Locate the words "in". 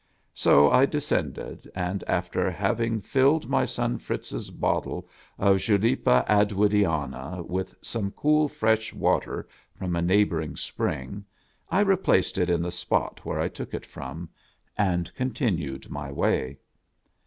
12.49-12.63